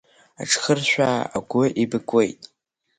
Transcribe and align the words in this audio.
Аҽхыршәаа 0.41 1.21
агәы 1.37 1.63
еибакуеит. 1.79 2.41